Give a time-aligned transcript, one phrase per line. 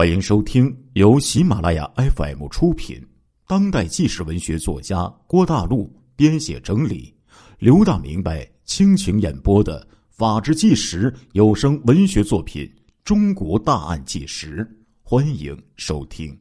[0.00, 3.06] 欢迎收听由喜马拉雅 FM 出品、
[3.46, 7.14] 当代纪实文学作家郭大陆编写整理、
[7.58, 12.64] 刘大明白倾情演播的《法制纪实》有声文学作品
[13.04, 14.64] 《中国大案纪实》，
[15.02, 16.34] 欢迎收听。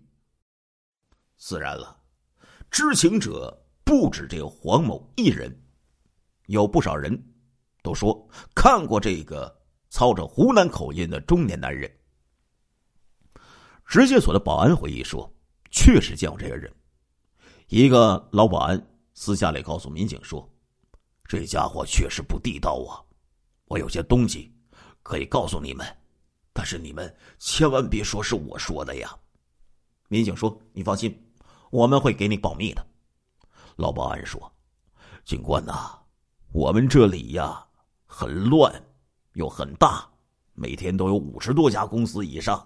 [1.35, 1.97] 自然了，
[2.71, 5.53] 知情者不止这个黄某一人，
[6.45, 7.21] 有不少人
[7.83, 9.53] 都说看过这个
[9.89, 11.91] 操着湖南口音的中年男人。
[13.89, 15.27] 直接所的保安回忆说
[15.71, 16.71] ：“确实见过这个人。”
[17.69, 18.79] 一个老保安
[19.15, 20.47] 私下里告诉民警说
[21.25, 23.01] ：“这家伙确实不地道啊！
[23.65, 24.53] 我有些东西
[25.01, 25.83] 可以告诉你们，
[26.53, 29.09] 但是你们千万别说是我说的呀。”
[30.07, 31.19] 民警说：“你放心，
[31.71, 32.85] 我们会给你保密的。”
[33.75, 34.39] 老保安说
[35.25, 35.97] ：“警官呐，
[36.51, 37.65] 我们这里呀
[38.05, 38.71] 很乱，
[39.33, 40.07] 又很大，
[40.53, 42.63] 每天都有五十多家公司以上。”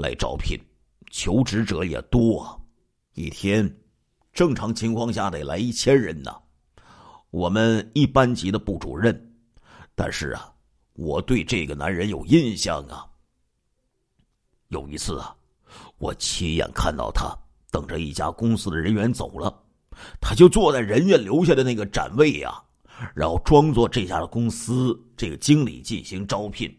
[0.00, 0.58] 来招聘，
[1.10, 2.60] 求职者也多，
[3.14, 3.72] 一天
[4.32, 6.34] 正常情况下得来一千人呢。
[7.30, 9.32] 我们一班级的部主任，
[9.94, 10.52] 但是啊，
[10.94, 13.06] 我对这个男人有印象啊。
[14.68, 15.34] 有一次啊，
[15.98, 17.36] 我亲眼看到他
[17.70, 19.62] 等着一家公司的人员走了，
[20.20, 22.60] 他就坐在人家留下的那个展位呀，
[23.14, 26.72] 然后装作这家的公司这个经理进行招聘。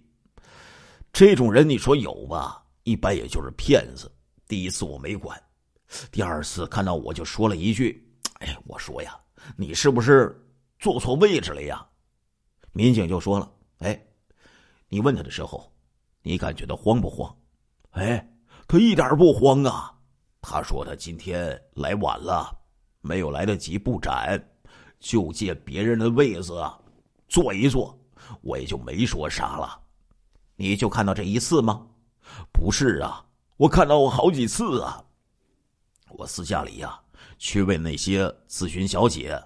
[1.14, 2.61] 这种人你说有吧？
[2.84, 4.12] 一般也就是骗子。
[4.48, 5.42] 第一次我没管，
[6.12, 8.06] 第二次看到我就说了一句
[8.40, 9.18] ：“哎，我说呀，
[9.56, 10.36] 你是不是
[10.80, 11.86] 坐错位置了呀？”
[12.74, 14.02] 民警就说了：“哎，
[14.88, 15.72] 你问他的时候，
[16.22, 17.34] 你感觉到慌不慌？”
[17.92, 18.26] 哎，
[18.68, 19.94] 他一点不慌啊。
[20.42, 22.58] 他说他今天来晚了，
[23.02, 24.44] 没有来得及布展，
[25.00, 26.60] 就借别人的位子
[27.28, 27.96] 坐一坐，
[28.42, 29.80] 我也就没说啥了。
[30.56, 31.88] 你就看到这一次吗？
[32.52, 33.26] 不是啊，
[33.58, 35.04] 我看到过好几次啊。
[36.10, 37.00] 我私下里呀，
[37.38, 39.42] 去问那些咨询小姐，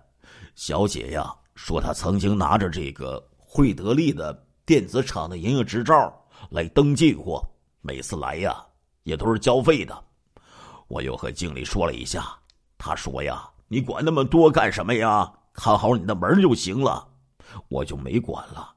[0.55, 4.33] 小姐呀说她曾经拿着这个惠德利的
[4.65, 6.13] 电子厂的营业执照
[6.49, 7.47] 来登记过，
[7.81, 8.65] 每次来呀
[9.03, 10.03] 也都是交费的。
[10.87, 12.37] 我又和经理说了一下，
[12.77, 15.31] 他说呀：“你管那么多干什么呀？
[15.53, 17.07] 看好你的门就行了。”
[17.69, 18.73] 我就没管了。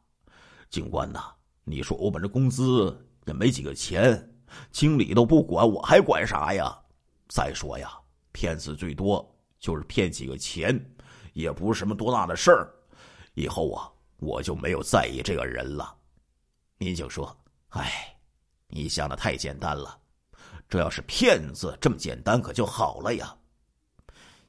[0.69, 1.25] 警官呐，
[1.65, 2.95] 你说我把这工资？
[3.29, 4.29] 也没几个钱，
[4.73, 6.77] 经理都不管，我还管啥呀？
[7.29, 7.93] 再说呀，
[8.33, 9.25] 骗子最多
[9.61, 10.79] 就是骗几个钱，
[11.35, 12.75] 也不是什么多大的事儿。
[13.35, 15.95] 以后啊，我就没有在意这个人了。
[16.79, 17.37] 民警说
[17.71, 18.17] ：“哎，
[18.67, 19.99] 你想的太简单了，
[20.69, 23.37] 这要是骗子这么简单，可就好了呀。”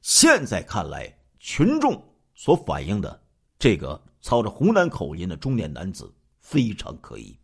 [0.00, 2.02] 现在看来，群众
[2.34, 3.22] 所反映的
[3.58, 7.38] 这个操着湖南口音的中年男子非常可疑。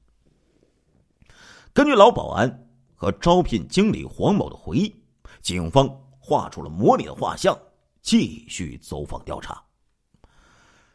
[1.76, 4.96] 根据老保安和招聘经理黄某的回忆，
[5.42, 5.86] 警方
[6.18, 7.54] 画出了模拟的画像，
[8.00, 9.62] 继续走访调查。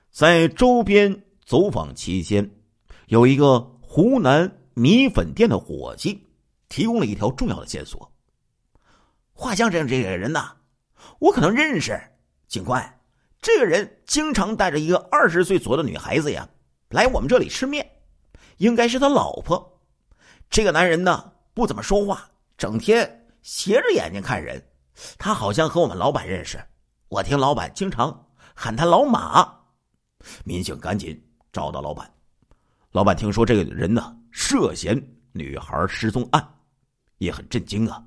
[0.09, 2.49] 在周边走访期间，
[3.09, 6.25] 有一个湖南米粉店的伙计
[6.67, 8.11] 提供了一条重要的线索。
[9.33, 10.53] 画像上这个人呐，
[11.19, 11.95] 我可能认识。
[12.47, 12.99] 警官，
[13.39, 16.49] 这个人经常带着一个二十岁左右的女孩子呀，
[16.89, 17.87] 来我们这里吃面，
[18.57, 19.70] 应该是他老婆。
[20.51, 24.61] 这个男人呢，不怎么说话，整天斜着眼睛看人。
[25.17, 26.61] 他好像和我们老板认识，
[27.07, 29.49] 我听老板经常喊他老马。
[30.43, 31.17] 民警赶紧
[31.53, 32.13] 找到老板，
[32.91, 35.01] 老板听说这个人呢涉嫌
[35.31, 36.45] 女孩失踪案，
[37.19, 38.03] 也很震惊啊。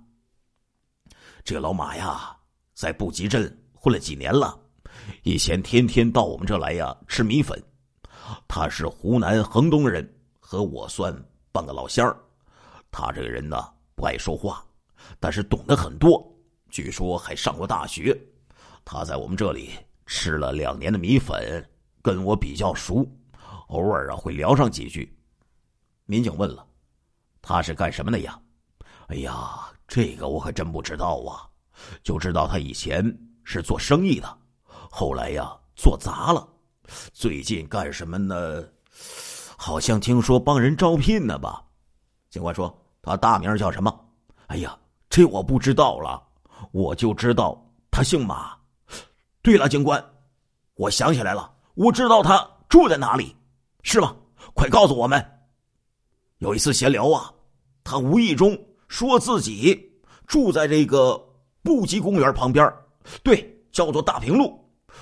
[1.45, 2.37] 这个老马呀，
[2.75, 4.55] 在布吉镇混了几年了，
[5.23, 7.59] 以前天天到我们这来呀吃米粉。
[8.47, 10.07] 他是湖南衡东人，
[10.39, 11.11] 和我算
[11.51, 12.21] 半个老乡儿。
[12.97, 13.57] 他这个人呢，
[13.97, 14.65] 不爱说话，
[15.19, 16.25] 但是懂得很多。
[16.71, 18.17] 据说还上过大学。
[18.85, 19.71] 他在我们这里
[20.07, 21.69] 吃了两年的米粉，
[22.01, 23.05] 跟我比较熟，
[23.67, 25.13] 偶尔啊会聊上几句。
[26.07, 26.65] 民警问了
[27.43, 28.41] ：“他是干什么的呀
[29.11, 31.51] ？”“哎呀，这个我可真不知道啊，
[32.05, 33.05] 就知道他以前
[33.43, 34.39] 是做生意的，
[34.89, 36.49] 后来呀做砸了，
[37.13, 38.65] 最近干什么呢？
[39.57, 41.61] 好像听说帮人招聘呢吧？”
[42.31, 42.73] 警官说。
[43.05, 44.05] 他大名叫什么？
[44.47, 44.77] 哎呀，
[45.09, 46.23] 这我不知道了，
[46.73, 47.61] 我就知道
[47.91, 48.57] 他姓马。
[49.43, 50.03] 对了，警官，
[50.75, 53.37] 我想起来了，我知道他住在哪里，
[53.83, 54.17] 是吗？
[54.55, 55.25] 快告诉我们。
[56.39, 57.33] 有一次闲聊啊，
[57.83, 58.59] 他无意中
[58.89, 59.93] 说自己
[60.27, 61.17] 住在这个
[61.63, 62.73] 布吉公园旁边，
[63.23, 64.59] 对，叫做大平路，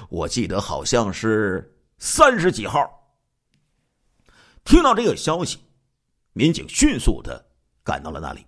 [0.09, 2.89] 我记得好像是三十几号。
[4.65, 5.59] 听到这个消息，
[6.33, 7.45] 民警迅速的。
[7.85, 8.47] 赶到了那里，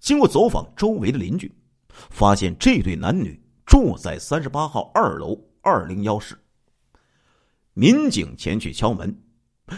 [0.00, 1.54] 经过走访周围的邻居，
[2.10, 6.36] 发现这对男女住在三十八号二楼二零幺室。
[7.74, 9.16] 民警前去敲门，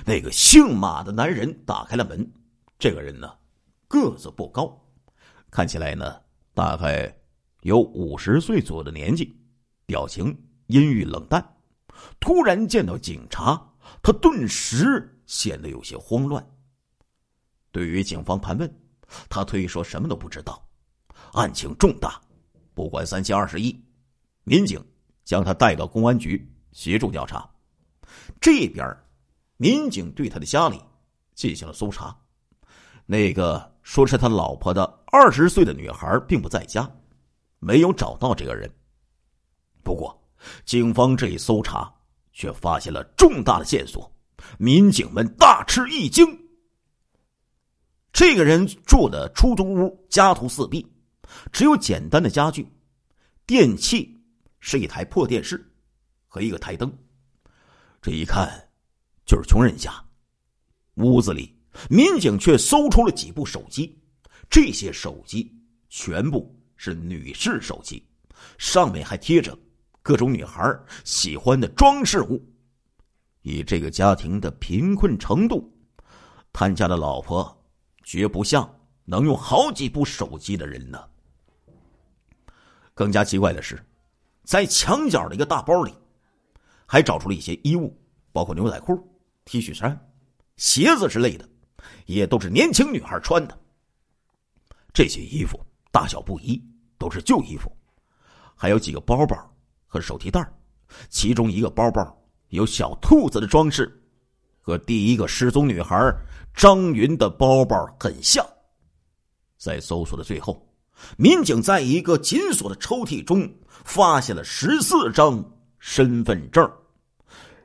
[0.06, 2.30] 那个姓马的男人打开了门。
[2.78, 3.30] 这个人呢，
[3.88, 4.80] 个子不高，
[5.50, 6.18] 看起来呢
[6.54, 7.14] 大概
[7.60, 9.36] 有五十岁左右的年纪，
[9.84, 10.34] 表情
[10.68, 11.56] 阴郁冷淡。
[12.18, 13.70] 突然见到警察，
[14.02, 16.42] 他顿时显得有些慌乱。
[17.72, 18.80] 对于警方盘问，
[19.28, 20.66] 他推说什么都不知道。
[21.32, 22.20] 案情重大，
[22.74, 23.78] 不管三七二十一，
[24.44, 24.84] 民警
[25.24, 27.48] 将他带到公安局协助调查。
[28.40, 28.84] 这边，
[29.56, 30.80] 民警对他的家里
[31.34, 32.16] 进行了搜查。
[33.06, 36.90] 那个说是他老婆的二十岁的女孩并不在家，
[37.58, 38.68] 没有找到这个人。
[39.82, 40.20] 不过，
[40.64, 41.92] 警方这一搜查
[42.32, 44.10] 却发现了重大的线索，
[44.58, 46.26] 民警们大吃一惊。
[48.12, 50.86] 这个人住的出租屋家徒四壁，
[51.52, 52.66] 只有简单的家具，
[53.46, 54.20] 电器
[54.60, 55.64] 是一台破电视
[56.26, 56.92] 和一个台灯。
[58.02, 58.48] 这一看，
[59.24, 59.92] 就是穷人家。
[60.94, 61.56] 屋子里。
[61.88, 63.96] 民警却搜出了几部手机，
[64.50, 65.50] 这些手机
[65.88, 68.04] 全部是女士手机，
[68.58, 69.56] 上面还贴着
[70.02, 72.44] 各种女孩喜欢的装饰物。
[73.42, 75.72] 以这个家庭的贫困程度，
[76.52, 77.59] 他家的老婆
[78.10, 78.68] 绝不像
[79.04, 81.00] 能用好几部手机的人呢。
[82.92, 83.80] 更加奇怪的是，
[84.42, 85.94] 在墙角的一个大包里，
[86.86, 87.96] 还找出了一些衣物，
[88.32, 89.00] 包括牛仔裤、
[89.44, 89.96] T 恤衫、
[90.56, 91.48] 鞋子之类的。
[92.06, 93.56] 也都是年轻女孩穿的。
[94.92, 96.60] 这些衣服大小不一，
[96.98, 97.70] 都是旧衣服。
[98.56, 99.56] 还有几个包包
[99.86, 100.52] 和手提袋
[101.08, 103.99] 其中一个包包有小兔子的装饰，
[104.70, 106.14] 和第一个失踪女孩
[106.54, 108.46] 张云的包包很像。
[109.58, 110.64] 在搜索的最后，
[111.16, 113.52] 民警在一个紧锁的抽屉中
[113.84, 115.44] 发现了十四张
[115.80, 116.70] 身份证，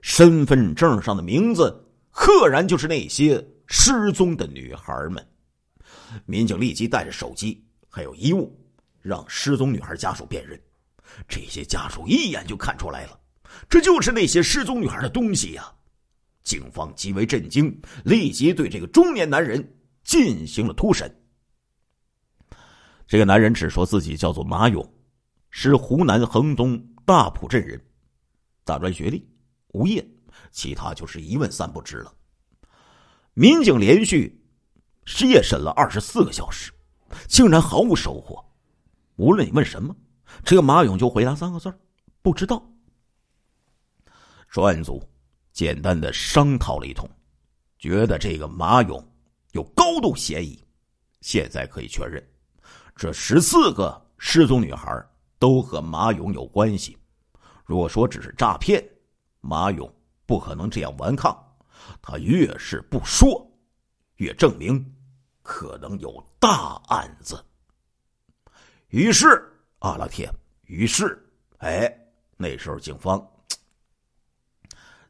[0.01, 3.45] 身份证上的名字赫然就是那些。
[3.67, 5.27] 失踪的女孩们，
[6.27, 8.55] 民警立即带着手机还有衣物，
[9.01, 10.61] 让失踪女孩家属辨认。
[11.27, 13.19] 这些家属一眼就看出来了，
[13.67, 15.73] 这就是那些失踪女孩的东西呀！
[16.45, 21.13] 警方极为震惊，立即对这个中年男人进行了突审。
[23.07, 24.93] 这个男人只说自己叫做马勇，
[25.49, 27.83] 是湖南衡东大浦镇人，
[28.63, 29.27] 大专学历，
[29.73, 30.07] 无业，
[30.51, 32.13] 其他就是一问三不知了。
[33.33, 34.41] 民警连续
[35.21, 36.71] 夜审了二十四个小时，
[37.27, 38.43] 竟然毫无收获。
[39.15, 39.95] 无论你问什么，
[40.43, 41.73] 这个马勇就回答三个字
[42.21, 42.63] 不知道。
[44.49, 45.03] 专案组
[45.55, 47.09] 简单的商讨了一通，
[47.79, 49.01] 觉得这个马勇
[49.53, 50.61] 有高度嫌疑。
[51.21, 52.21] 现在可以确认，
[52.93, 55.01] 这十四个失踪女孩
[55.39, 56.97] 都和马勇有关系。
[57.63, 58.85] 如果说只是诈骗，
[59.39, 59.89] 马勇
[60.25, 61.33] 不可能这样顽抗。
[62.01, 63.49] 他越是不说，
[64.17, 64.85] 越证明
[65.41, 67.41] 可能有大案子。
[68.89, 69.41] 于是，
[69.79, 70.29] 阿拉铁，
[70.63, 71.17] 于是，
[71.59, 71.89] 哎，
[72.35, 73.25] 那时候警方，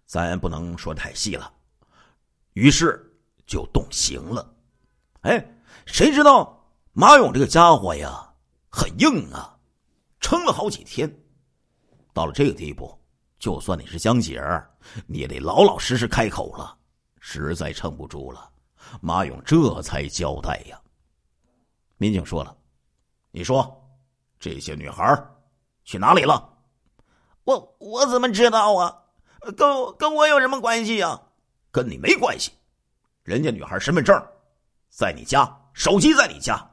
[0.05, 1.51] 咱不能说太细了。
[2.53, 2.99] 于是
[3.45, 4.53] 就动刑了。
[5.21, 5.45] 哎，
[5.85, 6.63] 谁知道
[6.93, 8.33] 马勇这个家伙呀，
[8.69, 9.57] 很硬啊，
[10.19, 11.11] 撑了好几天。
[12.13, 12.97] 到了这个地步，
[13.39, 14.71] 就算你是江姐儿。
[15.07, 16.77] 你也得老老实实开口了，
[17.19, 18.49] 实在撑不住了，
[19.01, 20.79] 马勇这才交代呀。
[21.97, 22.55] 民警说了
[23.31, 23.75] ：“你说，
[24.39, 25.03] 这些女孩
[25.83, 26.53] 去哪里了？”
[27.43, 28.95] 我我怎么知道啊？
[29.53, 31.19] 跟跟我有什么关系呀？
[31.71, 32.51] 跟你没关系，
[33.23, 34.15] 人家女孩身份证
[34.89, 36.71] 在你家，手机在你家，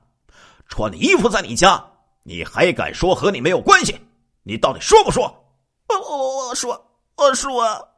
[0.69, 1.85] 穿的衣服在你家，
[2.23, 4.01] 你还敢说和你没有关系？
[4.43, 5.25] 你到底说不说？
[5.89, 7.89] 我我我说我说。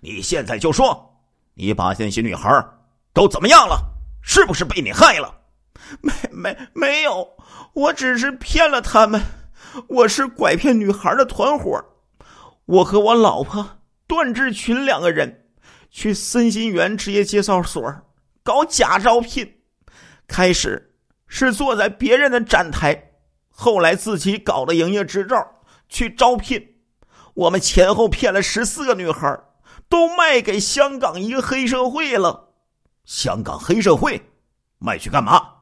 [0.00, 1.18] 你现在就说，
[1.54, 2.50] 你把那些女孩
[3.12, 3.78] 都怎么样了？
[4.22, 5.34] 是不是被你害了？
[6.00, 7.36] 没没没有，
[7.74, 9.22] 我只是骗了他们。
[9.88, 11.84] 我是拐骗女孩的团伙。
[12.66, 13.66] 我和我老婆
[14.06, 15.46] 段志群两个人
[15.90, 18.02] 去森新园职业介绍所
[18.42, 19.60] 搞假招聘。
[20.26, 20.94] 开始
[21.26, 23.12] 是坐在别人的展台，
[23.48, 26.76] 后来自己搞了营业执照去招聘。
[27.34, 29.40] 我们前后骗了十四个女孩。
[29.86, 32.54] 都卖给香港一个黑社会了，
[33.04, 34.30] 香港黑社会
[34.78, 35.52] 卖去干嘛？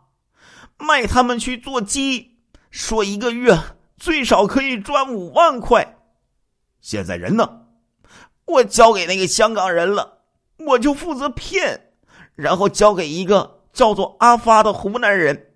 [0.79, 2.39] 卖他们去做鸡，
[2.71, 3.59] 说一个月
[3.99, 5.99] 最少可以赚五万块。
[6.81, 7.62] 现在人呢？
[8.47, 10.19] 我交给那个香港人了，
[10.59, 11.93] 我就负责骗，
[12.35, 15.53] 然后交给一个叫做阿发的湖南人。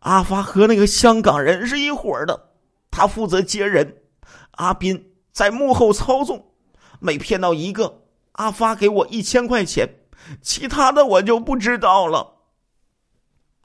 [0.00, 2.50] 阿发和那个香港人是一伙的，
[2.90, 4.02] 他负责接人，
[4.52, 6.52] 阿斌在幕后操纵。
[7.00, 9.88] 每骗到一个，阿发给我一千块钱，
[10.42, 12.34] 其他的我就不知道了。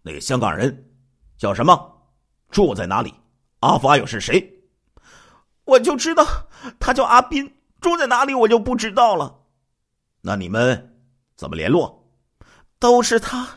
[0.01, 0.91] 那个香港人
[1.37, 1.91] 叫什么？
[2.49, 3.13] 住在哪里？
[3.59, 4.53] 阿发又是谁？
[5.65, 6.25] 我就知道
[6.79, 7.51] 他叫阿斌，
[7.83, 9.35] 住在哪里我就不知道了。
[10.21, 10.97] 那你们
[11.35, 12.09] 怎么联络？
[12.79, 13.47] 都是他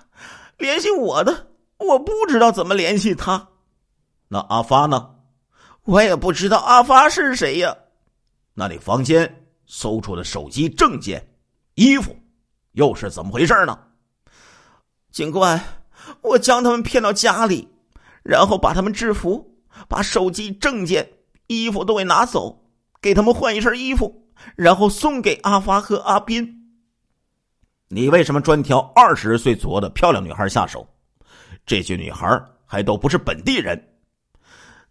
[0.59, 1.47] 联系我的，
[1.79, 3.49] 我不知道怎么联系他。
[4.29, 5.15] 那阿发呢？
[5.85, 7.77] 我也不知道阿发是谁呀。
[8.53, 11.25] 那你房间搜出的手机、证件、
[11.75, 12.15] 衣服，
[12.73, 13.79] 又是怎么回事呢？
[15.13, 15.63] 警官，
[16.21, 17.69] 我将他们骗到家里，
[18.23, 19.57] 然后把他们制服，
[19.89, 21.09] 把手机、证件。
[21.49, 22.66] 衣服都给拿走，
[23.07, 26.73] 给他们换一身衣服，然后送给阿发和阿斌。
[27.87, 30.85] 你为什么专挑二十岁左右的漂亮女孩下手？
[31.65, 32.29] 这些女孩
[32.65, 33.81] 还都不是本地人。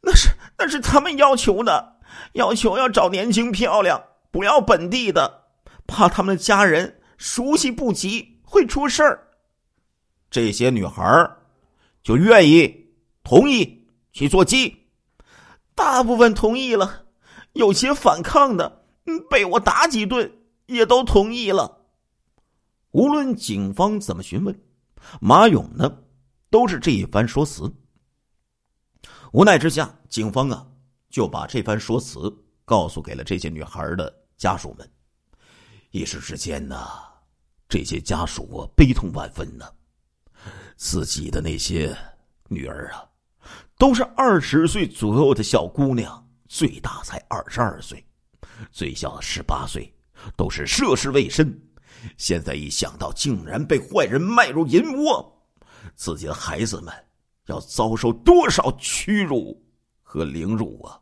[0.02, 1.98] 那是那是他们要求的，
[2.36, 5.44] 要求要找年轻漂亮，不要本地的，
[5.86, 9.28] 怕他们的家人熟悉不及会出事儿。
[10.32, 11.30] 这些女孩
[12.02, 12.88] 就愿意
[13.26, 14.74] 同意去做鸡。
[15.76, 17.05] 大部分同意了，
[17.56, 18.86] 有些反抗的，
[19.30, 20.32] 被我打几顿，
[20.68, 21.86] 也都同意了。
[22.92, 24.58] 无论警方怎么询问，
[25.20, 26.04] 马勇呢，
[26.50, 27.74] 都是这一番说辞。
[29.32, 30.68] 无奈之下，警方啊，
[31.10, 32.34] 就把这番说辞
[32.66, 34.90] 告诉给了这些女孩的家属们。
[35.92, 36.78] 一时之间呢，
[37.70, 39.66] 这些家属啊，悲痛万分呢，
[40.76, 41.96] 自己的那些
[42.50, 43.04] 女儿啊。
[43.78, 46.25] 都是二十岁左右的小姑娘，
[46.58, 48.02] 最大才二十二岁，
[48.72, 49.94] 最小十八岁，
[50.38, 51.54] 都是涉世未深。
[52.18, 55.46] 现在一想到竟然被坏人卖入淫窝，
[55.98, 56.94] 自己的孩子们
[57.48, 59.62] 要遭受多少屈辱
[60.02, 60.98] 和凌辱啊！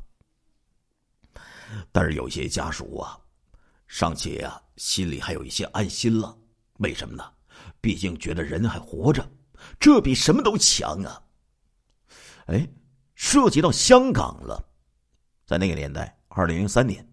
[1.92, 3.16] 但是有些家属啊，
[3.86, 6.36] 尚且呀，心里还有一些安心了。
[6.80, 7.32] 为什么呢？
[7.80, 9.24] 毕竟觉得人还活着，
[9.80, 11.22] 这比什么都强啊！
[12.48, 12.68] 哎，
[13.14, 14.73] 涉及到香港了，
[15.46, 17.06] 在那个年代，二零零三年，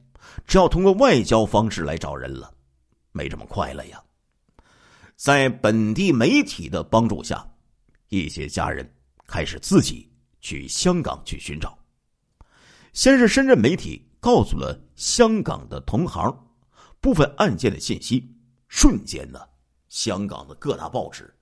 [0.46, 2.52] 只要通过外交方式来找人了，
[3.12, 4.02] 没这么快了呀。
[5.16, 7.46] 在本地媒体的帮助下，
[8.08, 8.88] 一些家人
[9.26, 10.10] 开始自己
[10.40, 11.78] 去香港去寻找。
[12.92, 16.34] 先是深圳媒体告诉了香港的同行
[17.00, 18.34] 部分案件的信息，
[18.68, 19.40] 瞬间呢，
[19.88, 21.32] 香港的各大报纸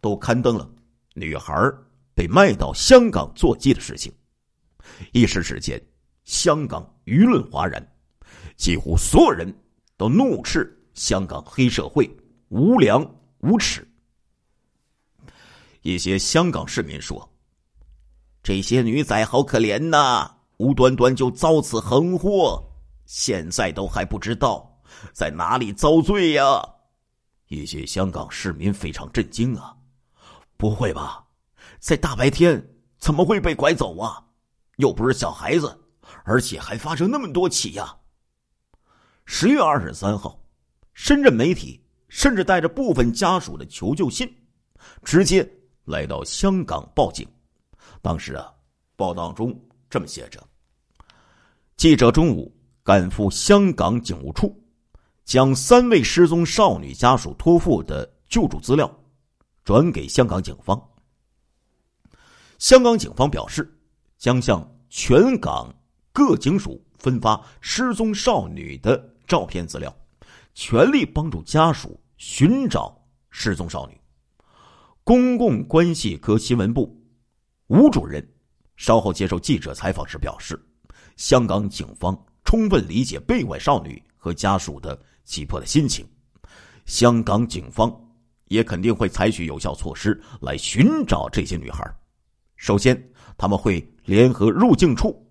[0.00, 0.70] 都刊登了
[1.14, 1.54] 女孩
[2.14, 4.12] 被卖到香港做鸡的事情，
[5.12, 5.80] 一时之间，
[6.30, 7.84] 香港舆论哗然，
[8.56, 9.52] 几乎所有人
[9.96, 12.08] 都怒斥香港黑社会
[12.50, 13.04] 无良
[13.38, 13.84] 无耻。
[15.82, 17.28] 一些香港市民说
[18.44, 22.62] ：“这些女仔好可怜呐，无端端就遭此横祸，
[23.06, 24.80] 现在都还不知道
[25.12, 26.62] 在哪里遭罪呀。”
[27.48, 29.76] 一些香港市民非常震惊啊，
[30.56, 31.24] 不会吧？
[31.80, 32.64] 在大白天
[32.98, 34.24] 怎么会被拐走啊？
[34.76, 35.79] 又不是小孩子，
[36.30, 37.92] 而且还发生那么多起呀！
[39.24, 40.40] 十月二十三号，
[40.94, 44.32] 深圳媒体甚至带着部分家属的求救信，
[45.02, 45.44] 直接
[45.86, 47.26] 来到香港报警。
[48.00, 48.48] 当时啊，
[48.94, 49.52] 报道中
[49.88, 50.40] 这么写着：
[51.76, 54.56] 记者中午赶赴香港警务处，
[55.24, 58.88] 将三位失踪少女家属托付的救助资料
[59.64, 60.80] 转给香港警方。
[62.58, 63.68] 香港警方表示，
[64.16, 65.74] 将向全港
[66.12, 69.94] 各警署分发失踪少女的照片资料，
[70.54, 73.00] 全力帮助家属寻找
[73.30, 73.98] 失踪少女。
[75.04, 77.00] 公共关系科新闻部
[77.68, 78.26] 吴主任
[78.76, 80.60] 稍后接受记者采访时表示，
[81.16, 86.06] 香港警方充分理解被拐少女和家属的急迫的心情，
[86.86, 87.90] 香港警方
[88.46, 91.84] 也肯定会采取有效措施来寻找这些女孩。
[92.56, 93.00] 首先，
[93.38, 95.24] 他们会联合入境处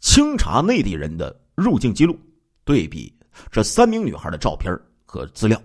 [0.00, 2.18] 清查内地人的入境记录，
[2.64, 3.14] 对比
[3.50, 5.60] 这三名女孩的照片和资料，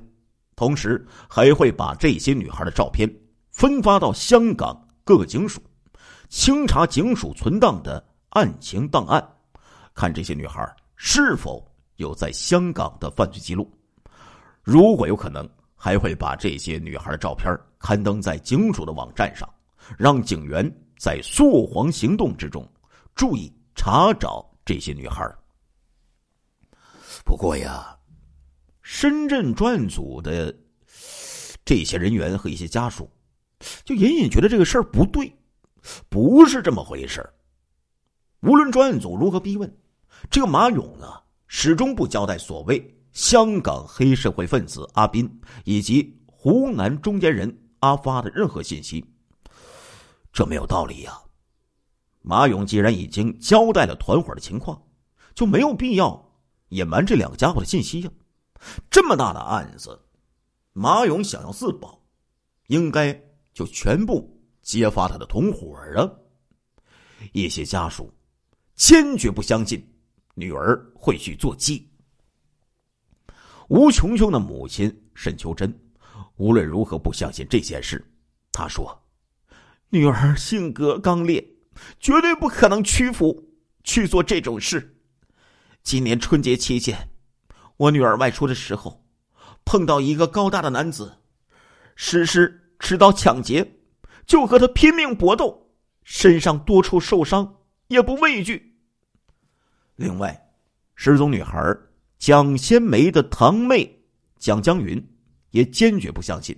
[0.55, 3.09] 同时还会把这些女孩的照片
[3.51, 5.61] 分发到香港各个警署，
[6.29, 9.25] 清查警署存档的案情档案，
[9.93, 11.65] 看这些女孩是否
[11.95, 13.71] 有在香港的犯罪记录。
[14.61, 19.47] 如果有可能，还会把这些女孩的照片刊登在警署的网站上，
[19.97, 20.71] 让警员。
[20.97, 22.65] 在溯黄行动之中，
[23.15, 25.23] 注意查找这些女孩。
[27.23, 27.95] 不过呀，
[28.81, 30.55] 深圳专案组的
[31.63, 33.09] 这些人员和一些家属，
[33.83, 35.31] 就隐隐觉得这个事儿不对。
[36.09, 37.23] 不是这么回事
[38.39, 39.71] 无论专案组如何逼问，
[40.31, 45.29] 这个马勇啊，始终不交代所谓香港黑社会分子阿斌
[45.63, 49.05] 以及湖南中间人阿发的任何信息。
[50.33, 51.17] 这没有道理呀！
[52.27, 54.81] 马勇既然已经交代了团伙的情况，
[55.35, 56.33] 就没有必要
[56.69, 58.09] 隐瞒这两个家伙的信息呀。
[58.89, 60.01] 这么大的案子，
[60.73, 62.01] 马勇想要自保，
[62.65, 63.13] 应该
[63.53, 66.09] 就全部揭发他的同伙啊！
[67.31, 68.11] 一些家属
[68.73, 69.87] 坚决不相信
[70.33, 71.87] 女儿会去做鸡。
[73.67, 75.71] 吴琼琼的母亲沈秋珍
[76.37, 78.03] 无论如何不相信这件事，
[78.51, 78.99] 她说
[79.89, 81.54] ：“女儿性格刚烈，
[81.99, 83.49] 绝对不可能屈服
[83.83, 84.97] 去做这种事。
[85.83, 87.09] 今年春节期间。”
[87.77, 89.05] 我女儿外出的时候，
[89.65, 91.17] 碰到一个高大的男子，
[91.97, 93.79] 实施持刀抢劫，
[94.25, 95.69] 就和他拼命搏斗，
[96.05, 98.77] 身上多处受伤，也不畏惧。
[99.97, 100.49] 另外，
[100.95, 101.75] 失踪女孩
[102.17, 104.01] 蒋先梅的堂妹
[104.39, 105.05] 蒋江云
[105.51, 106.57] 也坚决不相信。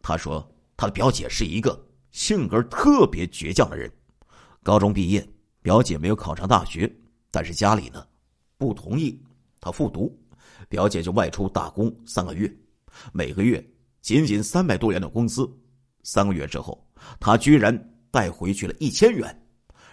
[0.00, 3.92] 她说，她的表姐是一个性格特别倔强的人。
[4.64, 5.24] 高中毕业，
[5.60, 6.90] 表姐没有考上大学，
[7.30, 8.04] 但是家里呢，
[8.56, 9.22] 不同意。
[9.60, 10.18] 她复读，
[10.70, 12.50] 表姐就外出打工三个月，
[13.12, 13.62] 每个月
[14.00, 15.46] 仅仅三百多元的工资。
[16.02, 16.82] 三个月之后，
[17.20, 17.74] 他居然
[18.10, 19.46] 带回去了一千元，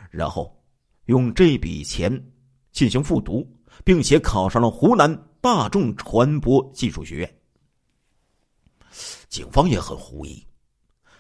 [0.10, 0.58] 然后
[1.06, 2.10] 用这笔钱
[2.72, 3.46] 进行复读，
[3.84, 7.38] 并且考上了湖南大众传播技术学院。
[9.28, 10.46] 警方也很狐疑，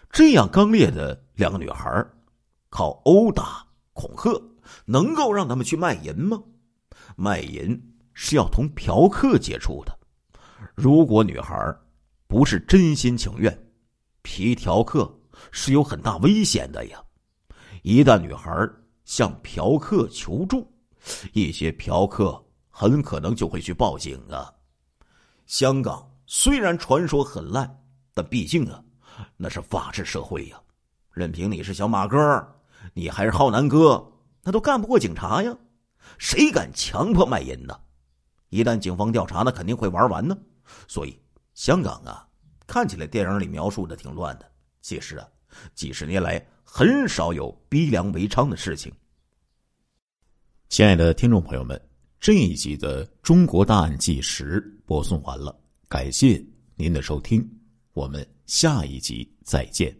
[0.09, 2.05] 这样刚烈的两个女孩，
[2.71, 3.63] 靠殴打
[3.93, 4.41] 恐吓，
[4.85, 6.41] 能够让他们去卖淫吗？
[7.15, 7.79] 卖淫。
[8.13, 9.97] 是要同嫖客接触的，
[10.75, 11.55] 如果女孩
[12.27, 13.57] 不是真心情愿，
[14.21, 15.11] 皮条客
[15.49, 17.01] 是有很大危险的呀。
[17.83, 18.69] 一旦女孩
[19.05, 20.69] 向嫖客求助，
[21.31, 24.53] 一些嫖客很可能就会去报警啊。
[25.45, 27.81] 香港虽然传说很烂，
[28.13, 28.83] 但毕竟啊，
[29.37, 30.61] 那是法治社会呀。
[31.11, 32.19] 任凭你是小马哥，
[32.93, 34.11] 你还是浩南哥，
[34.43, 35.57] 那都干不过警察呀。
[36.17, 37.79] 谁敢强迫卖淫呢？
[38.49, 40.37] 一旦警方调查，那肯定会玩完呢。
[40.87, 41.17] 所以，
[41.53, 42.27] 香港啊，
[42.67, 45.27] 看起来电影里描述的挺乱的，其实啊，
[45.73, 48.91] 几十年来很少有逼良为娼的事情。
[50.69, 51.79] 亲爱的听众朋友们，
[52.19, 56.43] 这一集的《中国大案纪实》播送完了，感谢
[56.75, 57.47] 您的收听，
[57.93, 59.95] 我们下一集再见。